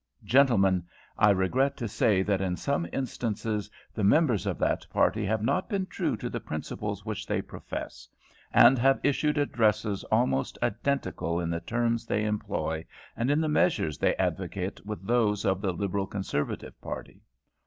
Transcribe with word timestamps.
Gentlemen, 0.23 0.87
I 1.15 1.29
regret 1.29 1.77
to 1.77 1.87
say 1.87 2.23
that 2.23 2.41
in 2.41 2.55
some 2.55 2.87
instances 2.91 3.69
the 3.93 4.03
members 4.03 4.47
of 4.47 4.57
that 4.57 4.83
party 4.91 5.23
have 5.25 5.43
not 5.43 5.69
been 5.69 5.85
true 5.85 6.17
to 6.17 6.27
the 6.27 6.39
principles 6.39 7.05
which 7.05 7.27
they 7.27 7.39
profess, 7.39 8.07
and 8.51 8.79
have 8.79 8.99
issued 9.03 9.37
addresses 9.37 10.03
almost 10.05 10.57
identical 10.63 11.39
in 11.39 11.51
the 11.51 11.61
terms 11.61 12.07
they 12.07 12.25
employ 12.25 12.83
and 13.15 13.29
in 13.29 13.39
the 13.41 13.47
measures 13.47 13.99
they 13.99 14.15
advocate 14.15 14.83
with 14.83 15.05
those 15.05 15.45
of 15.45 15.61
the 15.61 15.71
Liberal 15.71 16.07
Conservative 16.07 16.81
party. 16.81 17.21